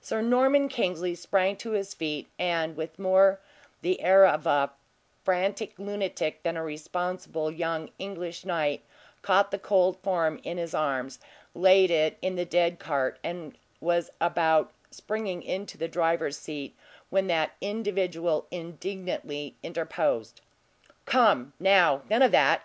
Sir 0.00 0.22
Norman 0.22 0.70
Kingsley 0.70 1.14
sprang 1.14 1.54
to 1.56 1.72
his 1.72 1.92
feet, 1.92 2.30
and 2.38 2.74
with 2.74 2.98
more 2.98 3.38
the 3.82 4.00
air 4.00 4.24
of 4.26 4.46
a 4.46 4.72
frantic 5.24 5.78
lunatic 5.78 6.42
than 6.42 6.56
a 6.56 6.64
responsible 6.64 7.50
young 7.50 7.90
English 7.98 8.46
knight, 8.46 8.82
caught 9.20 9.50
the 9.50 9.58
cold 9.58 9.98
form 10.02 10.40
in 10.42 10.56
his 10.56 10.72
arms, 10.72 11.18
laid 11.54 11.90
it 11.90 12.16
in 12.22 12.34
the 12.34 12.46
dead 12.46 12.78
cart, 12.78 13.18
and 13.22 13.58
was 13.78 14.08
about 14.22 14.72
springing 14.90 15.42
into 15.42 15.76
the 15.76 15.86
driver's 15.86 16.38
seat, 16.38 16.74
when 17.10 17.26
that 17.26 17.50
individual 17.60 18.46
indignantly 18.50 19.54
interposed. 19.62 20.40
"Come, 21.04 21.52
now; 21.60 22.00
none 22.08 22.22
of 22.22 22.32
that! 22.32 22.62